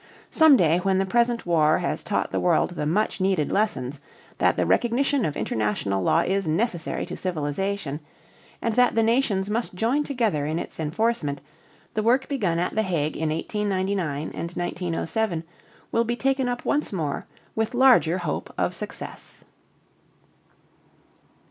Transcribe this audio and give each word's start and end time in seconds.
Some 0.31 0.57
day 0.57 0.79
when 0.79 0.97
the 0.97 1.05
present 1.05 1.45
war 1.45 1.77
has 1.77 2.01
taught 2.01 2.31
the 2.31 2.39
world 2.39 2.71
the 2.71 2.87
much 2.87 3.21
needed 3.21 3.51
lessons 3.51 4.01
that 4.39 4.57
the 4.57 4.65
recognition 4.65 5.25
of 5.25 5.37
international 5.37 6.01
law 6.01 6.21
is 6.21 6.47
necessary 6.47 7.05
to 7.05 7.15
civilization, 7.15 7.99
and 8.63 8.73
that 8.73 8.95
the 8.95 9.03
nations 9.03 9.47
must 9.47 9.75
join 9.75 10.03
together 10.03 10.43
in 10.47 10.57
its 10.57 10.79
enforcement, 10.79 11.39
the 11.93 12.01
work 12.01 12.27
begun 12.27 12.57
at 12.57 12.73
The 12.73 12.81
Hague 12.81 13.15
in 13.15 13.29
1899 13.29 14.31
and 14.33 14.51
1907 14.53 15.43
will 15.91 16.03
be 16.03 16.15
taken 16.15 16.49
up 16.49 16.65
once 16.65 16.91
more 16.91 17.27
with 17.53 17.75
larger 17.75 18.17
hope 18.17 18.51
of 18.57 18.73
success. 18.73 19.43